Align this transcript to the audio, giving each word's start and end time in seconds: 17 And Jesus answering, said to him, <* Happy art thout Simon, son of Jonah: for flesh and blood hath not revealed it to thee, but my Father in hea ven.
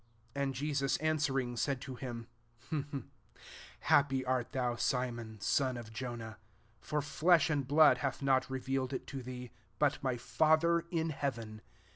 17 0.33 0.43
And 0.43 0.55
Jesus 0.55 0.97
answering, 0.97 1.55
said 1.55 1.79
to 1.81 1.93
him, 1.93 2.25
<* 3.05 3.81
Happy 3.81 4.25
art 4.25 4.51
thout 4.51 4.79
Simon, 4.81 5.39
son 5.39 5.77
of 5.77 5.93
Jonah: 5.93 6.39
for 6.79 7.03
flesh 7.03 7.51
and 7.51 7.67
blood 7.67 7.99
hath 7.99 8.23
not 8.23 8.49
revealed 8.49 8.93
it 8.93 9.05
to 9.05 9.21
thee, 9.21 9.51
but 9.77 10.01
my 10.01 10.17
Father 10.17 10.85
in 10.89 11.11
hea 11.11 11.29
ven. 11.29 11.61